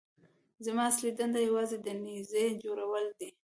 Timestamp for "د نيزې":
1.85-2.45